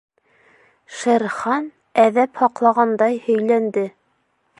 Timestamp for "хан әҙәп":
1.37-2.41